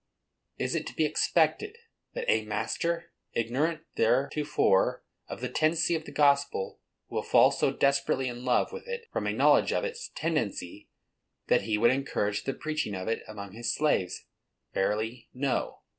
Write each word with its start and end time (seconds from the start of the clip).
_—Is 0.59 0.73
it 0.73 0.87
to 0.87 0.95
be 0.95 1.05
expected 1.05 1.77
that 2.15 2.25
a 2.27 2.43
master 2.45 3.11
ignorant 3.33 3.81
heretofore 3.95 5.03
of 5.27 5.41
the 5.41 5.47
tendency 5.47 5.93
of 5.93 6.05
the 6.05 6.11
gospel 6.11 6.79
would 7.09 7.25
fall 7.25 7.51
so 7.51 7.71
desperately 7.71 8.27
in 8.27 8.43
love 8.43 8.71
with 8.71 8.87
it, 8.87 9.05
from 9.13 9.27
a 9.27 9.31
knowledge 9.31 9.71
of 9.71 9.83
its 9.85 10.09
tendency, 10.15 10.89
that 11.49 11.65
he 11.65 11.77
would 11.77 11.91
encourage 11.91 12.45
the 12.45 12.53
preaching 12.55 12.95
of 12.95 13.07
it 13.07 13.21
among 13.27 13.51
his 13.51 13.75
slaves? 13.75 14.25
Verily, 14.73 15.29
NO. 15.35 15.81